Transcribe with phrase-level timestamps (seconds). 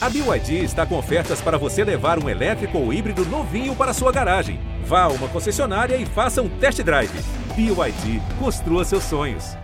[0.00, 4.12] A BYD está com ofertas para você levar um elétrico ou híbrido novinho para sua
[4.12, 4.60] garagem.
[4.84, 7.10] Vá a uma concessionária e faça um test drive.
[7.56, 9.56] BYD, construa seus sonhos.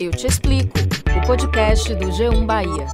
[0.00, 0.76] Eu te explico.
[1.16, 2.86] O podcast do G1 Bahia.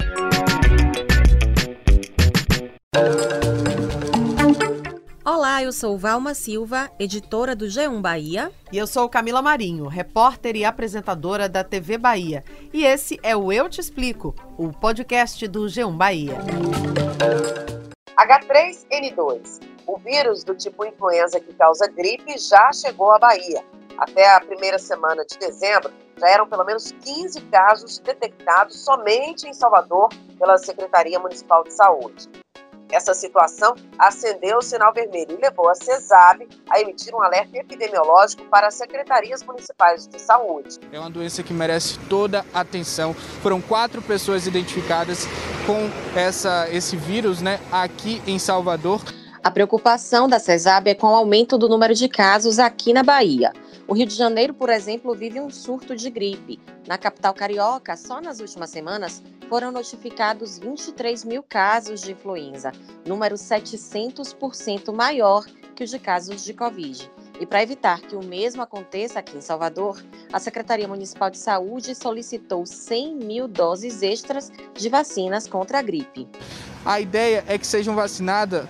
[5.63, 8.51] Olá, eu sou Valma Silva, editora do G1 Bahia.
[8.73, 12.43] E eu sou Camila Marinho, repórter e apresentadora da TV Bahia.
[12.73, 16.35] E esse é o Eu Te Explico, o podcast do G1 Bahia.
[18.19, 23.65] H3N2, o vírus do tipo influenza que causa gripe, já chegou à Bahia.
[23.97, 29.55] Até a primeira semana de dezembro, já eram pelo menos 15 casos detectados somente em
[29.55, 32.29] Salvador pela Secretaria Municipal de Saúde.
[32.93, 38.45] Essa situação acendeu o sinal vermelho e levou a CESAB a emitir um alerta epidemiológico
[38.51, 40.79] para as secretarias municipais de saúde.
[40.93, 43.15] É uma doença que merece toda a atenção.
[43.43, 45.27] Foram quatro pessoas identificadas
[45.67, 49.03] com essa, esse vírus né, aqui em Salvador.
[49.43, 53.53] A preocupação da CESAB é com o aumento do número de casos aqui na Bahia.
[53.89, 56.61] O Rio de Janeiro, por exemplo, vive um surto de gripe.
[56.87, 62.73] Na capital carioca, só nas últimas semanas, foram notificados 23 mil casos de influenza,
[63.07, 65.45] número 700% maior
[65.75, 67.11] que os de casos de Covid.
[67.41, 70.01] E para evitar que o mesmo aconteça aqui em Salvador,
[70.33, 76.29] a Secretaria Municipal de Saúde solicitou 100 mil doses extras de vacinas contra a gripe.
[76.85, 78.67] A ideia é que sejam vacinadas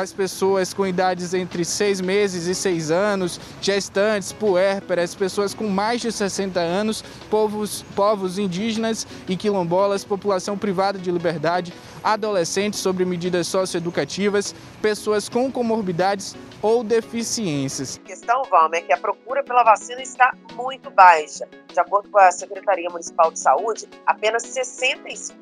[0.00, 6.00] as pessoas com idades entre 6 meses e 6 anos, gestantes, puérperas, pessoas com mais
[6.00, 13.46] de 60 anos, povos, povos indígenas e quilombolas, população privada de liberdade, adolescentes sobre medidas
[13.46, 18.00] socioeducativas, pessoas com comorbidades ou deficiências.
[18.02, 21.46] A questão, Valma, é que a procura pela vacina está muito baixa.
[21.72, 25.34] De acordo com a Secretaria Municipal de Saúde, apenas 65%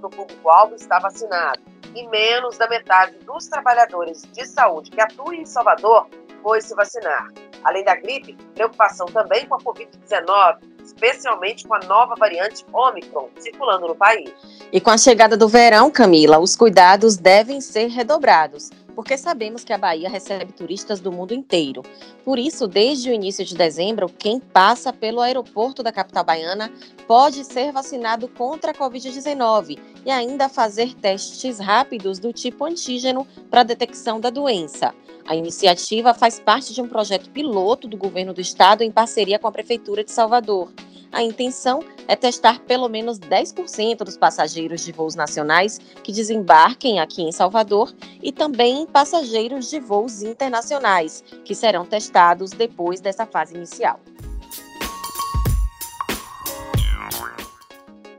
[0.00, 1.53] do público-alvo está vacinado
[1.94, 6.08] e menos da metade dos trabalhadores de saúde que atuam em Salvador
[6.42, 7.32] foi se vacinar.
[7.62, 13.88] Além da gripe, preocupação também com a Covid-19, especialmente com a nova variante Omicron circulando
[13.88, 14.30] no país.
[14.70, 19.72] E com a chegada do verão, Camila, os cuidados devem ser redobrados porque sabemos que
[19.72, 21.82] a Bahia recebe turistas do mundo inteiro.
[22.24, 26.72] Por isso, desde o início de dezembro, quem passa pelo aeroporto da capital baiana
[27.06, 33.62] pode ser vacinado contra a Covid-19 e ainda fazer testes rápidos do tipo antígeno para
[33.62, 34.94] detecção da doença.
[35.26, 39.48] A iniciativa faz parte de um projeto piloto do governo do estado em parceria com
[39.48, 40.70] a Prefeitura de Salvador.
[41.14, 47.22] A intenção é testar pelo menos 10% dos passageiros de voos nacionais que desembarquem aqui
[47.22, 54.00] em Salvador e também passageiros de voos internacionais, que serão testados depois dessa fase inicial.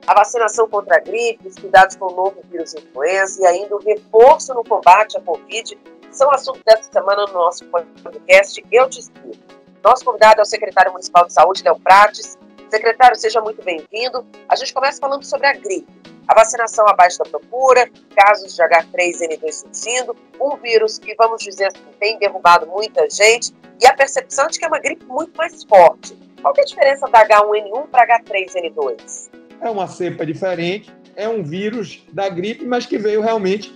[0.08, 3.80] A vacinação contra a gripe, os cuidados com o novo vírus influenza e ainda o
[3.80, 5.78] reforço no combate à Covid
[6.12, 9.38] são assuntos dessa semana no nosso podcast Eu Te Explico.
[9.84, 12.38] Nosso convidado é o secretário municipal de saúde, Léo Prates,
[12.70, 14.26] Secretário, seja muito bem-vindo.
[14.50, 15.88] A gente começa falando sobre a gripe.
[16.28, 21.84] A vacinação abaixo da procura, casos de H3N2 surgindo, um vírus que, vamos dizer assim,
[22.00, 26.18] tem derrubado muita gente e a percepção de que é uma gripe muito mais forte.
[26.42, 29.30] Qual é a diferença da H1N1 para H3N2?
[29.62, 33.76] É uma cepa diferente, é um vírus da gripe, mas que veio realmente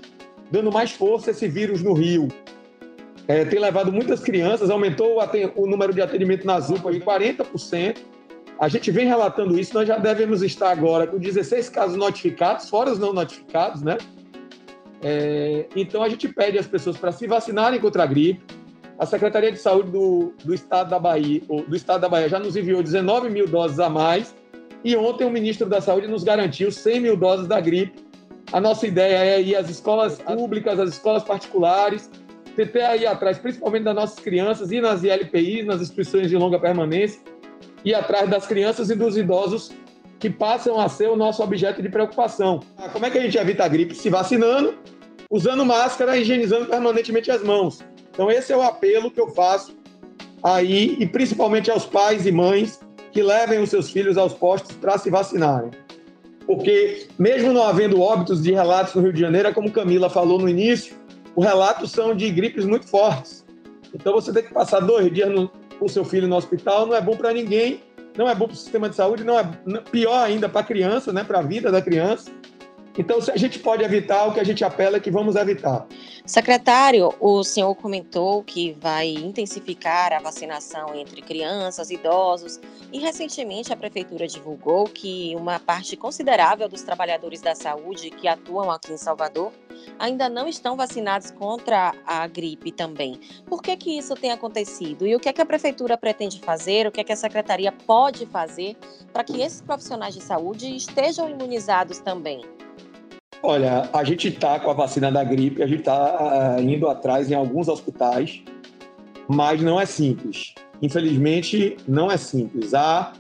[0.50, 2.28] dando mais força esse vírus no Rio.
[3.28, 7.98] É, tem levado muitas crianças, aumentou o, o número de atendimento nas UPAs de 40%,
[8.60, 12.92] a gente vem relatando isso, nós já devemos estar agora com 16 casos notificados, fora
[12.92, 13.98] os não notificados, né?
[15.02, 18.44] É, então a gente pede às pessoas para se vacinarem contra a gripe.
[18.98, 22.58] A Secretaria de Saúde do, do Estado da Bahia, do Estado da Bahia já nos
[22.58, 24.36] enviou 19 mil doses a mais.
[24.84, 28.04] E ontem o ministro da Saúde nos garantiu 100 mil doses da gripe.
[28.52, 32.12] A nossa ideia é ir às escolas públicas, às escolas particulares,
[32.58, 37.22] tentar ir atrás, principalmente das nossas crianças, e nas ILPIs, nas instituições de longa permanência,
[37.84, 39.72] ir atrás das crianças e dos idosos
[40.20, 42.60] que passam a ser o nosso objeto de preocupação.
[42.78, 43.96] Ah, como é que a gente evita a gripe?
[43.96, 44.78] Se vacinando,
[45.30, 47.80] usando máscara e higienizando permanentemente as mãos.
[48.12, 49.78] Então esse é o apelo que eu faço
[50.44, 52.80] aí e principalmente aos pais e mães
[53.12, 55.72] que levem os seus filhos aos postos para se vacinarem.
[56.46, 60.40] Porque mesmo não havendo óbitos de relatos no Rio de Janeiro, é como Camila falou
[60.40, 60.96] no início,
[61.36, 63.46] os relatos são de gripes muito fortes.
[63.94, 65.50] Então você tem que passar dois dias no,
[65.80, 67.82] o seu filho no hospital não é bom para ninguém,
[68.18, 69.50] não é bom para o sistema de saúde, não é
[69.92, 72.32] pior ainda para a criança, né, para a vida da criança.
[73.00, 75.88] Então, se a gente pode evitar, o que a gente apela é que vamos evitar.
[76.26, 82.60] Secretário, o senhor comentou que vai intensificar a vacinação entre crianças, idosos,
[82.92, 88.70] e recentemente a Prefeitura divulgou que uma parte considerável dos trabalhadores da saúde que atuam
[88.70, 89.54] aqui em Salvador
[89.98, 93.18] ainda não estão vacinados contra a gripe também.
[93.46, 95.08] Por que, que isso tem acontecido?
[95.08, 96.86] E o que, é que a Prefeitura pretende fazer?
[96.86, 98.76] O que, é que a Secretaria pode fazer
[99.14, 102.42] para que esses profissionais de saúde estejam imunizados também?
[103.42, 107.32] Olha, a gente está com a vacina da gripe, a gente está uh, indo atrás
[107.32, 108.44] em alguns hospitais,
[109.30, 110.54] mas não é simples.
[110.82, 112.74] Infelizmente, não é simples.
[112.74, 113.14] Há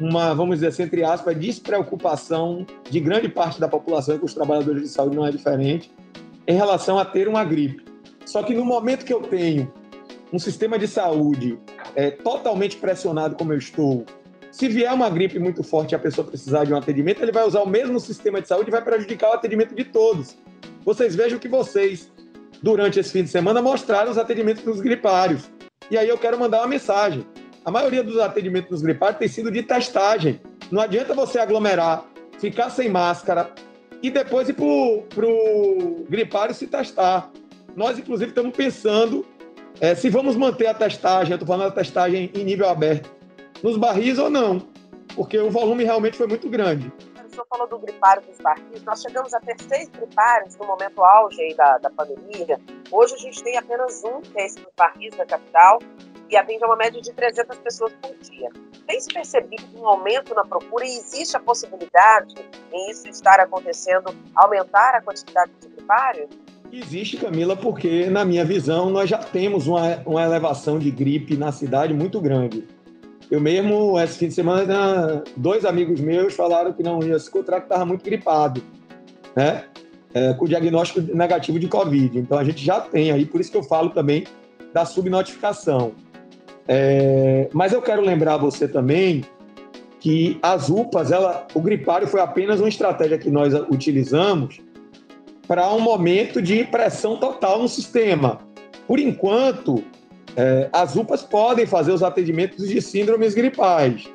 [0.00, 4.32] uma, vamos dizer assim, entre aspas, despreocupação de grande parte da população, e com os
[4.32, 5.90] trabalhadores de saúde não é diferente,
[6.46, 7.84] em relação a ter uma gripe.
[8.24, 9.70] Só que no momento que eu tenho
[10.32, 11.58] um sistema de saúde
[11.94, 14.06] é, totalmente pressionado como eu estou,
[14.58, 17.46] se vier uma gripe muito forte e a pessoa precisar de um atendimento, ele vai
[17.46, 20.36] usar o mesmo sistema de saúde e vai prejudicar o atendimento de todos.
[20.84, 22.10] Vocês vejam que vocês,
[22.60, 25.48] durante esse fim de semana, mostraram os atendimentos dos gripários.
[25.88, 27.24] E aí eu quero mandar uma mensagem.
[27.64, 30.40] A maioria dos atendimentos dos gripários tem sido de testagem.
[30.72, 32.04] Não adianta você aglomerar,
[32.40, 33.52] ficar sem máscara
[34.02, 34.64] e depois ir para
[35.24, 37.30] o gripário se testar.
[37.76, 39.24] Nós, inclusive, estamos pensando
[39.80, 43.08] é, se vamos manter a testagem, eu estou falando da testagem em nível aberto,
[43.62, 44.60] nos barris ou não,
[45.14, 46.92] porque o volume realmente foi muito grande.
[47.26, 51.02] O senhor falou do gripário dos barris, nós chegamos a ter seis gripários no momento
[51.02, 52.60] auge da, da pandemia.
[52.90, 55.78] Hoje a gente tem apenas um, que é esse dos barris da capital,
[56.30, 58.50] e atende a uma média de 300 pessoas por dia.
[58.86, 62.34] Tem se percebido um aumento na procura e existe a possibilidade
[62.72, 66.28] em isso estar acontecendo, aumentar a quantidade de gripários?
[66.70, 71.50] Existe, Camila, porque, na minha visão, nós já temos uma, uma elevação de gripe na
[71.50, 72.66] cidade muito grande.
[73.30, 77.60] Eu mesmo, esse fim de semana, dois amigos meus falaram que não ia se encontrar,
[77.60, 78.62] que estava muito gripado,
[79.36, 79.64] né?
[80.14, 82.18] É, com diagnóstico negativo de Covid.
[82.18, 84.24] Então, a gente já tem aí, por isso que eu falo também
[84.72, 85.92] da subnotificação.
[86.66, 89.24] É, mas eu quero lembrar você também
[90.00, 94.60] que as UPAs, ela, o gripário foi apenas uma estratégia que nós utilizamos
[95.46, 98.38] para um momento de pressão total no sistema.
[98.86, 99.82] Por enquanto,
[100.36, 104.08] é, as UPAs podem fazer os atendimentos de síndromes gripais.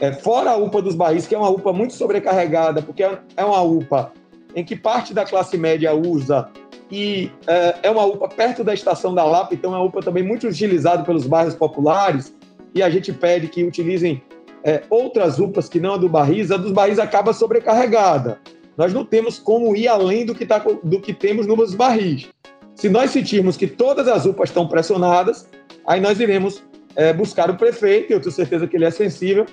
[0.00, 3.44] É, fora a UPA dos Barris, que é uma UPA muito sobrecarregada, porque é, é
[3.44, 4.12] uma UPA
[4.54, 6.48] em que parte da classe média usa
[6.90, 10.22] e é, é uma UPA perto da estação da Lapa, então é uma UPA também
[10.22, 12.34] muito utilizada pelos bairros populares,
[12.74, 14.22] e a gente pede que utilizem
[14.62, 18.38] é, outras UPAs que não a do Barris, a dos Barris acaba sobrecarregada.
[18.76, 22.28] Nós não temos como ir além do que, tá, do que temos nos Barris.
[22.74, 25.48] Se nós sentirmos que todas as UPAs estão pressionadas,
[25.86, 26.62] aí nós iremos
[26.96, 29.46] é, buscar o prefeito, eu tenho certeza que ele é sensível,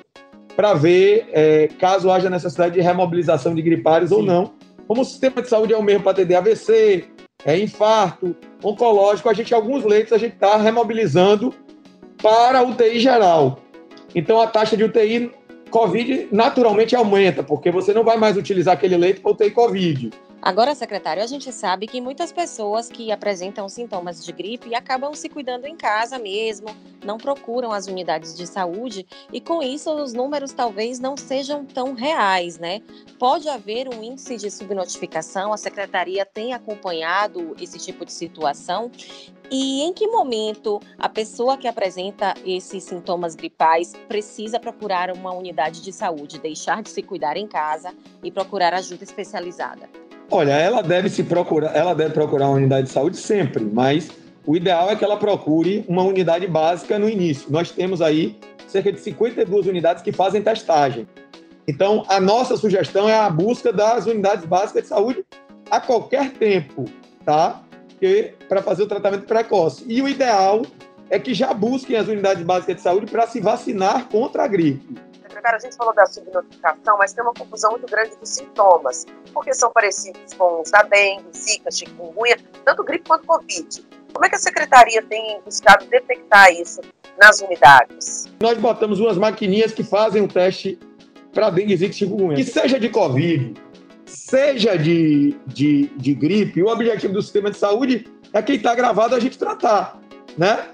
[0.55, 4.17] para ver é, caso haja necessidade de remobilização de gripários Sim.
[4.17, 4.53] ou não.
[4.87, 7.05] Como o sistema de saúde é o mesmo para atender AVC,
[7.45, 11.53] é, infarto, oncológico, a gente, alguns leitos, a gente está remobilizando
[12.21, 13.59] para a UTI geral.
[14.13, 15.31] Então, a taxa de UTI
[15.69, 20.09] COVID naturalmente aumenta, porque você não vai mais utilizar aquele leito para UTI COVID.
[20.41, 25.29] Agora, secretário, a gente sabe que muitas pessoas que apresentam sintomas de gripe acabam se
[25.29, 30.51] cuidando em casa mesmo, não procuram as unidades de saúde e com isso os números
[30.51, 32.81] talvez não sejam tão reais, né?
[33.19, 38.89] Pode haver um índice de subnotificação, a secretaria tem acompanhado esse tipo de situação
[39.51, 45.83] e em que momento a pessoa que apresenta esses sintomas gripais precisa procurar uma unidade
[45.83, 50.10] de saúde, deixar de se cuidar em casa e procurar ajuda especializada?
[50.33, 54.09] Olha, ela deve se procurar, ela deve procurar uma unidade de saúde sempre, mas
[54.45, 57.51] o ideal é que ela procure uma unidade básica no início.
[57.51, 61.05] Nós temos aí cerca de 52 unidades que fazem testagem.
[61.67, 65.25] Então, a nossa sugestão é a busca das unidades básicas de saúde
[65.69, 66.85] a qualquer tempo,
[67.25, 67.61] tá?
[68.47, 69.83] Para fazer o tratamento precoce.
[69.85, 70.61] E o ideal
[71.09, 75.10] é que já busquem as unidades básicas de saúde para se vacinar contra a gripe
[75.41, 79.53] secretário, a gente falou da subnotificação, mas tem uma confusão muito grande dos sintomas, porque
[79.53, 83.85] são parecidos com os da dengue, zika, chikungunya, tanto gripe quanto covid.
[84.13, 86.81] Como é que a secretaria tem buscado detectar isso
[87.19, 88.25] nas unidades?
[88.39, 90.77] Nós botamos umas maquininhas que fazem o teste
[91.33, 92.35] para dengue, zika e chikungunya.
[92.35, 93.53] Que seja de covid,
[94.05, 99.15] seja de, de, de gripe, o objetivo do sistema de saúde é quem está gravado
[99.15, 99.99] a gente tratar,
[100.37, 100.69] né?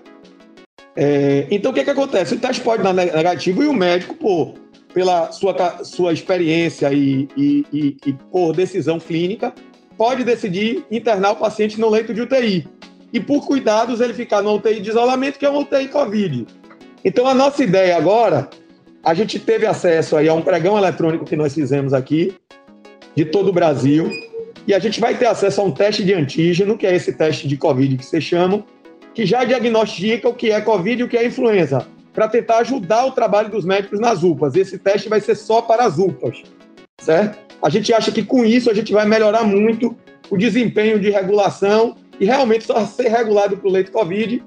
[0.99, 2.33] É, então, o que, que acontece?
[2.33, 4.55] O teste pode dar negativo e o médico, por,
[4.95, 9.53] pela sua, sua experiência e, e, e, e por decisão clínica,
[9.95, 12.67] pode decidir internar o paciente no leito de UTI.
[13.13, 16.47] E por cuidados, ele ficar no UTI de isolamento, que é uma UTI Covid.
[17.05, 18.49] Então, a nossa ideia agora,
[19.03, 22.33] a gente teve acesso aí a um pregão eletrônico que nós fizemos aqui,
[23.15, 24.09] de todo o Brasil.
[24.65, 27.47] E a gente vai ter acesso a um teste de antígeno, que é esse teste
[27.47, 28.65] de Covid que vocês chamam,
[29.17, 33.03] que já diagnostica o que é Covid e o que é influenza, para tentar ajudar
[33.07, 34.53] o trabalho dos médicos nas UPAs.
[34.53, 36.43] Esse teste vai ser só para as UPAs,
[36.99, 37.39] certo?
[37.59, 39.97] A gente acha que com isso a gente vai melhorar muito
[40.29, 44.43] o desempenho de regulação e realmente só ser regulado para o leite Covid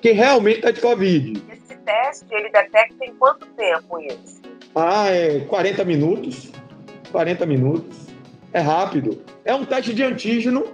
[0.00, 1.42] quem realmente está de Covid.
[1.52, 4.40] Esse teste, ele detecta em quanto tempo isso?
[4.74, 6.50] Ah, é 40 minutos.
[7.12, 8.06] 40 minutos.
[8.54, 9.22] É rápido.
[9.44, 10.64] É um teste de antígeno,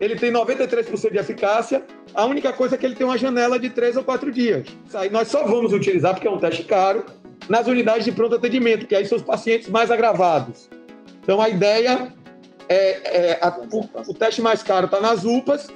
[0.00, 1.82] ele tem 93% de eficácia.
[2.14, 4.66] A única coisa é que ele tem uma janela de 3 ou 4 dias.
[4.94, 7.04] Aí nós só vamos utilizar, porque é um teste caro,
[7.48, 10.68] nas unidades de pronto atendimento, que aí são os pacientes mais agravados.
[11.22, 12.12] Então a ideia
[12.68, 15.68] é, é a, o, o, teste mais caro está nas UPAs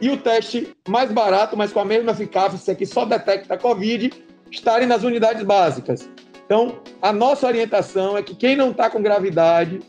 [0.00, 4.12] e o teste mais barato, mas com a mesma eficácia, que só detecta a Covid,
[4.50, 6.08] estarem nas unidades básicas.
[6.44, 9.80] Então, a nossa orientação é que quem não está com gravidade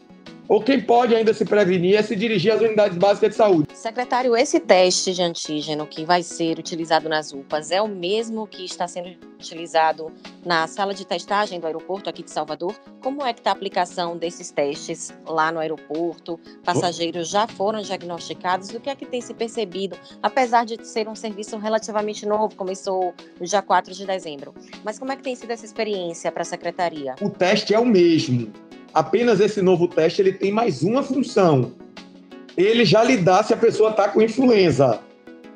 [0.47, 3.67] ou quem pode ainda se prevenir é se dirigir às unidades básicas de saúde.
[3.73, 8.63] Secretário, esse teste de antígeno que vai ser utilizado nas UPAs é o mesmo que
[8.65, 10.11] está sendo utilizado
[10.45, 12.73] na sala de testagem do aeroporto aqui de Salvador?
[13.01, 16.39] Como é que está a aplicação desses testes lá no aeroporto?
[16.63, 18.69] Passageiros já foram diagnosticados?
[18.69, 23.13] O que é que tem se percebido, apesar de ser um serviço relativamente novo, começou
[23.39, 24.53] no dia 4 de dezembro?
[24.83, 27.15] Mas como é que tem sido essa experiência para a secretaria?
[27.21, 28.51] O teste é o mesmo
[28.95, 31.73] apenas esse novo teste ele tem mais uma função.
[32.55, 35.01] Ele já lhe dá se a pessoa está com influenza.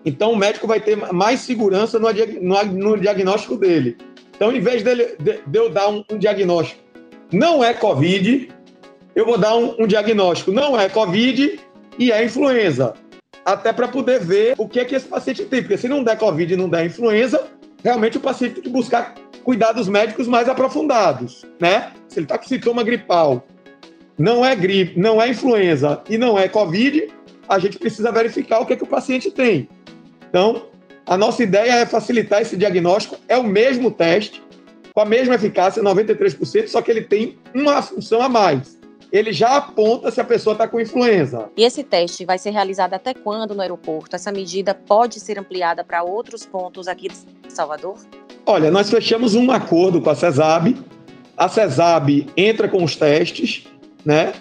[0.05, 2.09] Então o médico vai ter mais segurança no,
[2.41, 3.97] no, no diagnóstico dele.
[4.35, 6.81] Então, em vez dele, de, de eu dar um, um, diagnóstico,
[7.31, 8.49] não é Covid,
[9.15, 11.59] eu vou dar um, um diagnóstico, não é Covid
[11.97, 12.93] e é influenza.
[13.45, 15.61] Até para poder ver o que é que esse paciente tem.
[15.61, 17.47] Porque se não der Covid e não der influenza,
[17.83, 19.13] realmente o paciente tem que buscar
[19.49, 21.91] cuidados médicos mais aprofundados, né?
[22.07, 23.47] Se ele está com sintoma gripal,
[24.15, 27.07] não é gripe, não é influenza e não é Covid,
[27.47, 29.67] a gente precisa verificar o que, é que o paciente tem.
[30.29, 30.67] Então,
[31.03, 33.17] a nossa ideia é facilitar esse diagnóstico.
[33.27, 34.43] É o mesmo teste,
[34.93, 38.77] com a mesma eficácia, 93%, só que ele tem uma função a mais.
[39.11, 41.49] Ele já aponta se a pessoa está com influenza.
[41.57, 44.15] E esse teste vai ser realizado até quando no aeroporto?
[44.15, 47.17] Essa medida pode ser ampliada para outros pontos aqui de
[47.51, 47.97] Salvador?
[48.45, 50.75] Olha, nós fechamos um acordo com a CESAB.
[51.37, 53.65] A CESAB entra com os testes,
[54.03, 54.33] né?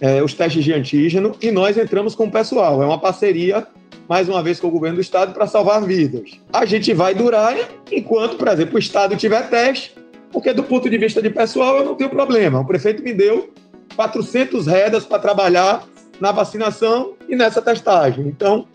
[0.00, 2.80] É, os testes de antígeno, e nós entramos com o pessoal.
[2.82, 3.66] É uma parceria,
[4.08, 6.40] mais uma vez, com o governo do estado para salvar vidas.
[6.52, 7.56] A gente vai durar
[7.90, 9.96] enquanto, por exemplo, o estado tiver teste,
[10.30, 12.60] porque do ponto de vista de pessoal eu não tenho problema.
[12.60, 13.52] O prefeito me deu
[13.96, 15.84] 400 redas para trabalhar
[16.20, 18.26] na vacinação e nessa testagem.
[18.28, 18.66] Então,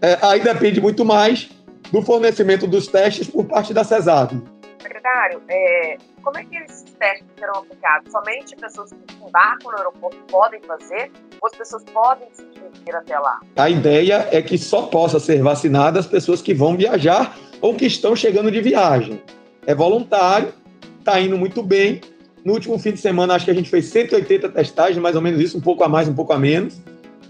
[0.00, 1.48] é, aí depende muito mais
[1.92, 4.42] do fornecimento dos testes por parte da CESAB.
[4.80, 8.12] Secretário, é, como é que esses testes serão aplicados?
[8.12, 13.18] Somente pessoas que embarcam no aeroporto podem fazer ou as pessoas podem se dirigir até
[13.18, 13.40] lá?
[13.56, 17.86] A ideia é que só possa ser vacinada as pessoas que vão viajar ou que
[17.86, 19.22] estão chegando de viagem.
[19.66, 20.52] É voluntário,
[20.98, 22.00] está indo muito bem.
[22.44, 25.40] No último fim de semana, acho que a gente fez 180 testagens, mais ou menos
[25.40, 26.80] isso, um pouco a mais, um pouco a menos.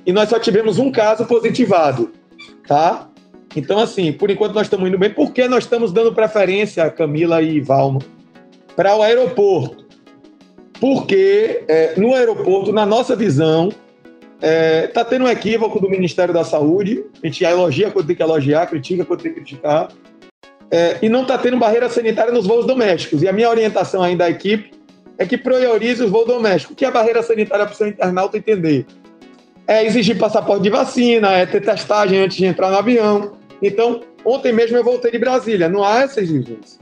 [0.05, 2.13] E nós só tivemos um caso positivado,
[2.67, 3.09] tá?
[3.59, 5.11] Então, assim, por enquanto nós estamos indo bem.
[5.11, 8.01] Por que nós estamos dando preferência, Camila e Valma,
[8.75, 9.87] para o aeroporto?
[10.81, 16.33] Porque é, no aeroporto, na nossa visão, está é, tá tendo um equívoco do Ministério
[16.33, 17.05] da Saúde.
[17.23, 19.89] A gente elogia quando tem que elogiar, critica quando tem que criticar.
[20.71, 23.23] É, e não está tendo barreira sanitária nos voos domésticos.
[23.23, 24.71] E a minha orientação ainda à equipe
[25.17, 26.75] é que priorize os voos domésticos.
[26.75, 28.87] O que é barreira sanitária para o seu internauta entender?
[29.67, 33.38] É exigir passaporte de vacina, é ter testagem antes de entrar no avião.
[33.63, 36.81] Então, ontem mesmo eu voltei de Brasília, não há essa exigência.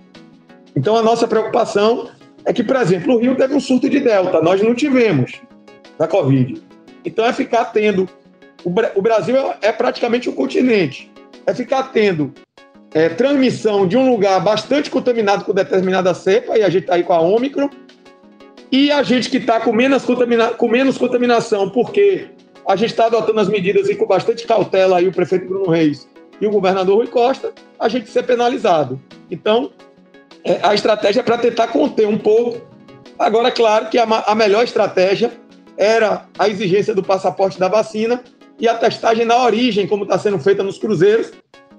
[0.74, 2.10] Então, a nossa preocupação
[2.44, 5.40] é que, por exemplo, o Rio teve um surto de Delta, nós não tivemos
[5.98, 6.62] da Covid.
[7.04, 8.08] Então, é ficar tendo.
[8.64, 11.10] O Brasil é praticamente um continente.
[11.46, 12.34] É ficar tendo
[12.92, 17.04] é, transmissão de um lugar bastante contaminado com determinada cepa, e a gente está aí
[17.04, 17.70] com a Ômicron,
[18.72, 22.26] e a gente que está com, menos contamina com menos contaminação, porque
[22.66, 26.08] a gente está adotando as medidas e com bastante cautela aí o prefeito Bruno Reis
[26.40, 29.00] e o governador Rui Costa, a gente ser penalizado.
[29.30, 29.70] Então,
[30.44, 32.60] é, a estratégia é para tentar conter um pouco.
[33.18, 35.32] Agora, claro que a, a melhor estratégia
[35.76, 38.22] era a exigência do passaporte da vacina
[38.58, 41.32] e a testagem na origem, como está sendo feita nos cruzeiros,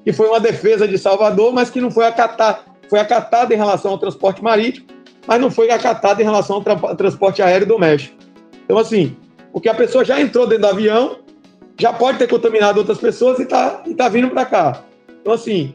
[0.03, 2.59] que foi uma defesa de Salvador, mas que não foi acatada,
[2.89, 4.87] foi acatada em relação ao transporte marítimo,
[5.25, 8.15] mas não foi acatada em relação ao tra transporte aéreo doméstico.
[8.63, 9.15] Então, assim,
[9.51, 11.19] porque a pessoa já entrou dentro do avião,
[11.79, 14.83] já pode ter contaminado outras pessoas e está e tá vindo para cá.
[15.21, 15.73] Então, assim,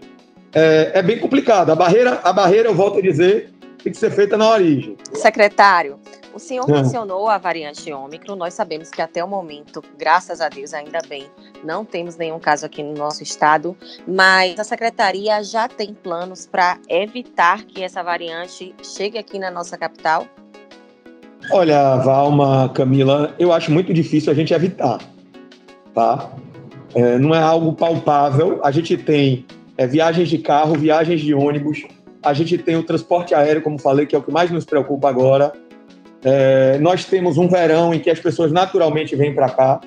[0.54, 1.70] é, é, bem complicado.
[1.70, 4.96] A barreira, a barreira, eu volto a dizer, tem que ser feita na origem.
[5.14, 5.98] Secretário,
[6.34, 6.72] O senhor é.
[6.72, 8.36] mencionou a variante Ômicron.
[8.36, 11.26] Nós sabemos que até o momento, graças a Deus, ainda bem,
[11.62, 16.78] não temos nenhum caso aqui no nosso estado, mas a secretaria já tem planos para
[16.88, 20.26] evitar que essa variante chegue aqui na nossa capital?
[21.50, 25.00] Olha, Valma, Camila, eu acho muito difícil a gente evitar,
[25.94, 26.30] tá?
[26.94, 28.60] É, não é algo palpável.
[28.62, 29.46] A gente tem
[29.76, 31.84] é, viagens de carro, viagens de ônibus,
[32.22, 35.08] a gente tem o transporte aéreo, como falei, que é o que mais nos preocupa
[35.08, 35.52] agora.
[36.24, 39.80] É, nós temos um verão em que as pessoas naturalmente vêm para cá.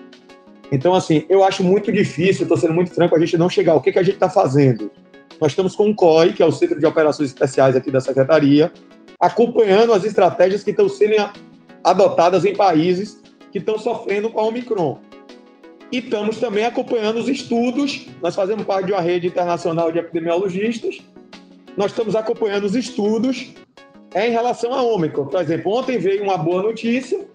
[0.72, 3.76] Então, assim, eu acho muito difícil, estou sendo muito franco, a gente não chegar.
[3.76, 4.92] O que, que a gente está fazendo?
[5.40, 8.72] Nós estamos com o COI, que é o Centro de Operações Especiais aqui da Secretaria,
[9.20, 11.30] acompanhando as estratégias que estão sendo
[11.84, 13.22] adotadas em países
[13.52, 15.00] que estão sofrendo com a Omicron.
[15.92, 21.00] E estamos também acompanhando os estudos, nós fazemos parte de uma rede internacional de epidemiologistas,
[21.78, 23.54] nós estamos acompanhando os estudos
[24.16, 25.26] em relação à Ômicron.
[25.26, 27.26] Por exemplo, ontem veio uma boa notícia,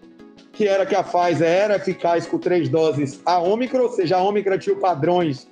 [0.52, 4.22] que era que a Pfizer era eficaz com três doses a Ômicron, ou seja, a
[4.22, 5.48] Ômicron tinha padrões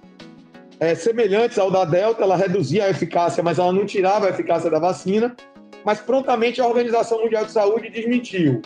[0.80, 4.70] é, semelhantes ao da Delta, ela reduzia a eficácia, mas ela não tirava a eficácia
[4.70, 5.36] da vacina,
[5.84, 8.62] mas prontamente a Organização Mundial de Saúde desmentiu.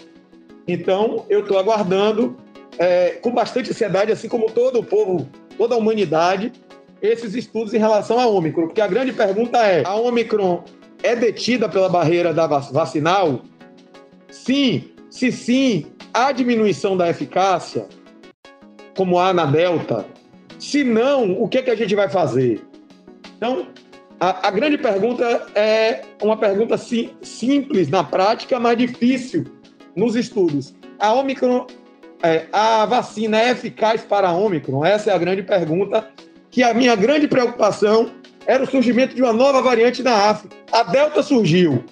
[0.66, 2.36] Então, eu estou aguardando
[2.78, 6.52] é, com bastante ansiedade, assim como todo o povo, toda a humanidade,
[7.00, 10.64] esses estudos em relação à Ômicron, porque a grande pergunta é: a Ômicron
[11.02, 13.42] é detida pela barreira da vacinal?
[14.30, 14.88] Sim.
[15.10, 17.86] Se sim, há diminuição da eficácia,
[18.96, 20.06] como há na Delta?
[20.58, 22.62] Se não, o que, é que a gente vai fazer?
[23.36, 23.66] Então,
[24.18, 29.44] a, a grande pergunta é uma pergunta sim, simples na prática, mas difícil
[29.94, 30.74] nos estudos.
[30.98, 31.66] A Omicron,
[32.22, 34.84] é, a vacina é eficaz para a Omicron?
[34.84, 36.08] Essa é a grande pergunta,
[36.50, 38.10] que a minha grande preocupação
[38.46, 40.54] era o surgimento de uma nova variante na África.
[40.70, 41.84] A Delta surgiu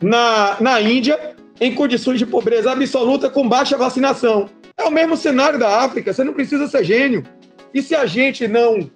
[0.00, 4.48] na, na Índia em condições de pobreza absoluta com baixa vacinação.
[4.76, 7.24] É o mesmo cenário da África, você não precisa ser gênio.
[7.72, 8.90] E se a gente não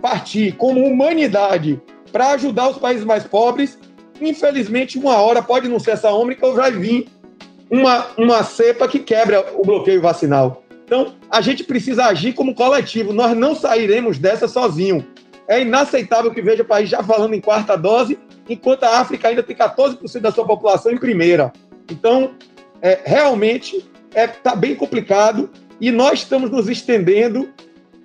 [0.00, 3.78] partir como humanidade para ajudar os países mais pobres,
[4.20, 7.08] infelizmente, uma hora pode não ser essa Ômicron, vai vir
[7.70, 10.62] uma, uma cepa que quebra o bloqueio vacinal.
[10.84, 13.12] Então, a gente precisa agir como coletivo.
[13.12, 15.06] Nós não sairemos dessa sozinho.
[15.46, 19.42] É inaceitável que veja o país já falando em quarta dose, enquanto a África ainda
[19.42, 21.52] tem 14% da sua população em primeira.
[21.90, 22.32] Então,
[22.80, 23.76] é, realmente
[24.08, 27.50] está é, tá bem complicado e nós estamos nos estendendo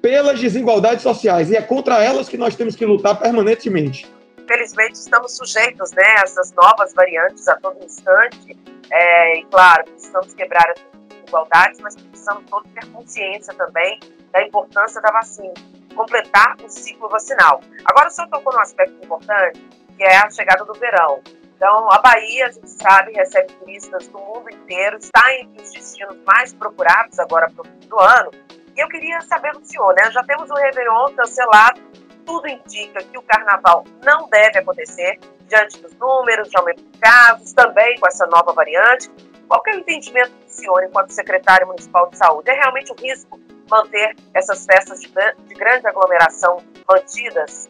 [0.02, 4.06] pelas desigualdades sociais e é contra elas que nós temos que lutar permanentemente.
[4.44, 8.58] Infelizmente, estamos sujeitos né, a essas novas variantes a todo instante
[8.92, 14.00] é, e, claro, precisamos quebrar as desigualdades, mas precisamos todos ter consciência também
[14.32, 15.54] da importância da vacina,
[15.96, 17.62] completar o ciclo vacinal.
[17.86, 19.60] Agora, o senhor tocou num aspecto importante,
[19.96, 21.22] que é a chegada do verão.
[21.56, 26.18] Então, a Bahia, a gente sabe, recebe turistas do mundo inteiro, está entre os destinos
[26.26, 28.32] mais procurados agora para o fim do ano.
[28.76, 30.12] E eu queria saber do senhor, né?
[30.12, 31.80] Já temos o Réveillon cancelado,
[32.26, 37.54] tudo indica que o carnaval não deve acontecer, diante dos números de aumento de casos,
[37.54, 39.10] também com essa nova variante.
[39.48, 42.50] Qual é o entendimento do senhor, enquanto secretário municipal de saúde?
[42.50, 46.58] É realmente um risco manter essas festas de, de grande aglomeração
[46.90, 47.70] mantidas?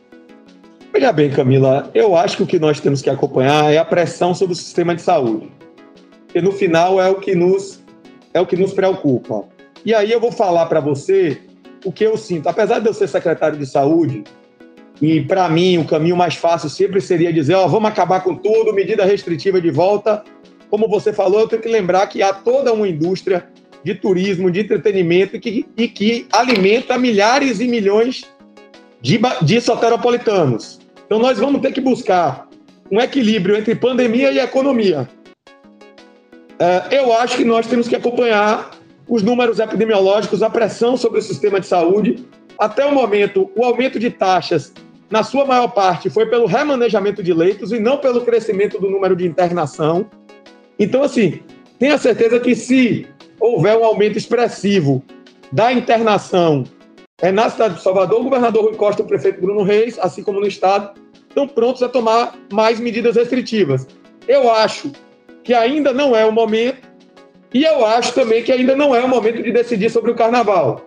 [0.92, 4.34] Veja bem, Camila, eu acho que o que nós temos que acompanhar é a pressão
[4.36, 5.52] sobre o sistema de saúde.
[6.26, 7.84] Porque no final é o que nos,
[8.34, 9.46] é o que nos preocupa.
[9.84, 11.42] E aí eu vou falar para você
[11.84, 12.48] o que eu sinto.
[12.48, 14.24] Apesar de eu ser secretário de saúde,
[15.04, 18.72] e para mim o caminho mais fácil sempre seria dizer, ó, vamos acabar com tudo,
[18.72, 20.24] medida restritiva de volta.
[20.70, 23.46] Como você falou, eu tenho que lembrar que há toda uma indústria
[23.84, 28.24] de turismo, de entretenimento que, e que alimenta milhares e milhões
[29.02, 30.80] de, de soteropolitanos.
[31.06, 32.48] Então nós vamos ter que buscar
[32.89, 35.10] um equilíbrio entre pandemia e economia.
[36.58, 38.72] É, eu acho que nós temos que acompanhar
[39.06, 42.26] os números epidemiológicos, a pressão sobre o sistema de saúde.
[42.58, 44.72] Até o momento, o aumento de taxas,
[45.13, 49.15] na sua maior parte, foi pelo remanejamento de leitos e não pelo crescimento do número
[49.15, 50.10] de internação.
[50.80, 51.39] Então, assim,
[51.78, 53.06] tenha certeza que se
[53.39, 55.04] houver um aumento expressivo
[55.52, 56.63] da internação
[57.21, 60.23] é, na cidade de Salvador, o governador Rui Costa e o prefeito Bruno Reis, assim
[60.23, 60.99] como no estado,
[61.30, 63.86] estão prontos a tomar mais medidas restritivas.
[64.28, 64.91] Eu acho
[65.43, 66.89] que ainda não é o momento
[67.54, 70.84] e eu acho também que ainda não é o momento de decidir sobre o carnaval.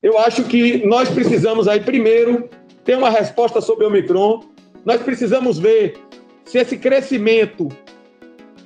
[0.00, 2.48] Eu acho que nós precisamos aí, primeiro,
[2.88, 4.44] ter uma resposta sobre o Omicron.
[4.82, 5.98] Nós precisamos ver
[6.46, 7.68] se esse crescimento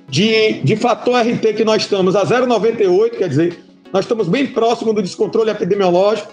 [0.07, 3.59] de, de fator RT que nós estamos a 0,98, quer dizer,
[3.91, 6.31] nós estamos bem próximo do descontrole epidemiológico,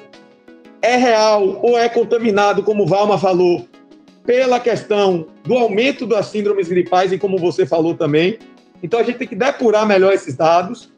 [0.80, 3.66] é real ou é contaminado, como Valma falou,
[4.24, 8.38] pela questão do aumento das síndromes gripais e como você falou também.
[8.80, 10.92] Então a gente tem que depurar melhor esses dados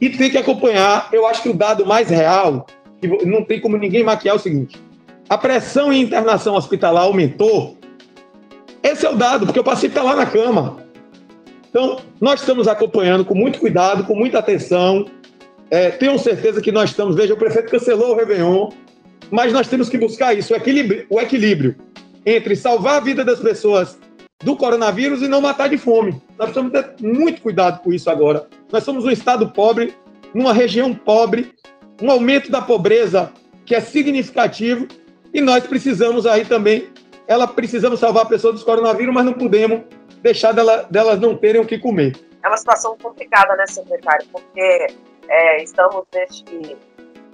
[0.00, 1.10] e tem que acompanhar.
[1.12, 2.64] Eu acho que o dado mais real,
[3.02, 4.87] que não tem como ninguém maquiar, é o seguinte:
[5.28, 7.76] a pressão em internação hospitalar aumentou.
[8.82, 10.78] Esse é o dado, porque o paciente está lá na cama.
[11.68, 15.06] Então, nós estamos acompanhando com muito cuidado, com muita atenção.
[15.70, 17.14] É, tenho certeza que nós estamos.
[17.14, 18.70] Veja, o prefeito cancelou o Réveillon,
[19.30, 21.76] mas nós temos que buscar isso, o equilíbrio, o equilíbrio
[22.24, 23.98] entre salvar a vida das pessoas
[24.42, 26.12] do coronavírus e não matar de fome.
[26.38, 28.46] Nós precisamos ter muito cuidado com isso agora.
[28.72, 29.94] Nós somos um estado pobre,
[30.32, 31.52] numa região pobre,
[32.00, 33.32] um aumento da pobreza
[33.66, 34.86] que é significativo
[35.32, 36.90] e nós precisamos aí também,
[37.26, 39.82] ela precisamos salvar a pessoa dos coronavírus, mas não podemos
[40.22, 42.16] deixar dela, delas não terem o que comer.
[42.42, 44.26] É uma situação complicada, né, secretário?
[44.32, 44.86] Porque
[45.28, 46.76] é, estamos neste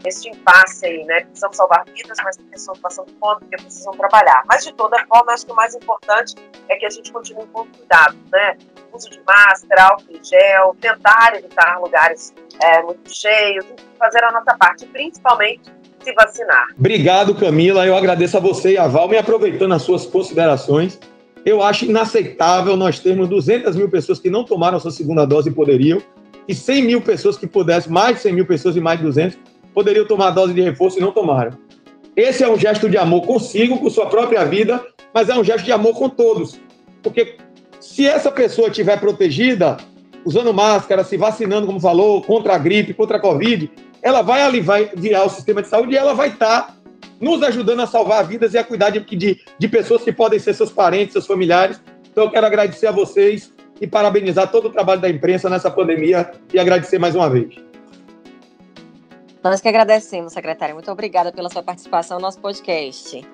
[0.04, 1.20] este impasse aí, né?
[1.24, 4.42] Precisamos salvar vidas, mas tem pessoas passando fome porque precisam trabalhar.
[4.46, 6.34] Mas, de toda forma, acho que o mais importante
[6.68, 8.58] é que a gente continue com cuidado, né?
[8.92, 13.64] Uso de máscara, álcool em gel, tentar evitar lugares é, muito cheios,
[13.98, 15.72] fazer a nossa parte, principalmente
[16.04, 16.66] se vacinar.
[16.78, 17.86] Obrigado, Camila.
[17.86, 20.98] Eu agradeço a você e a Val, me aproveitando as suas considerações.
[21.44, 25.50] Eu acho inaceitável nós termos 200 mil pessoas que não tomaram a sua segunda dose
[25.50, 26.00] e poderiam,
[26.46, 29.38] e 100 mil pessoas que pudessem, mais de 100 mil pessoas e mais de 200,
[29.74, 31.52] poderiam tomar a dose de reforço e não tomaram.
[32.16, 35.64] Esse é um gesto de amor consigo, com sua própria vida, mas é um gesto
[35.64, 36.60] de amor com todos.
[37.02, 37.36] Porque
[37.80, 39.76] se essa pessoa estiver protegida,
[40.24, 43.70] usando máscara, se vacinando, como falou, contra a gripe, contra a Covid,
[44.04, 46.74] ela vai aliviar o sistema de saúde e ela vai estar tá
[47.18, 50.52] nos ajudando a salvar vidas e a cuidar de, de, de pessoas que podem ser
[50.52, 51.80] seus parentes, seus familiares.
[52.12, 56.30] Então, eu quero agradecer a vocês e parabenizar todo o trabalho da imprensa nessa pandemia
[56.52, 57.54] e agradecer mais uma vez.
[59.42, 60.74] Nós que agradecemos, secretária.
[60.74, 63.26] Muito obrigada pela sua participação no nosso podcast.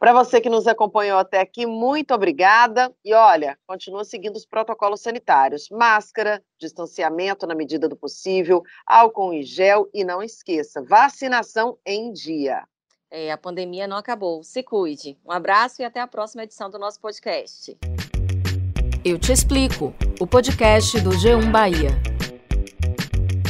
[0.00, 2.90] Para você que nos acompanhou até aqui, muito obrigada.
[3.04, 9.42] E olha, continua seguindo os protocolos sanitários: máscara, distanciamento na medida do possível, álcool em
[9.42, 12.64] gel e não esqueça, vacinação em dia.
[13.10, 14.42] É, a pandemia não acabou.
[14.42, 15.18] Se cuide.
[15.26, 17.76] Um abraço e até a próxima edição do nosso podcast.
[19.04, 19.92] Eu te explico.
[20.18, 21.90] O podcast do G1 Bahia.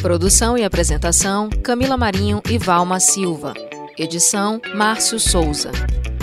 [0.03, 3.55] Produção e apresentação: Camila Marinho e Valma Silva.
[3.97, 5.71] Edição: Márcio Souza.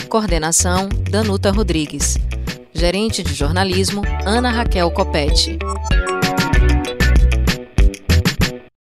[0.07, 2.17] Coordenação: Danuta Rodrigues.
[2.73, 5.59] Gerente de jornalismo: Ana Raquel Copete.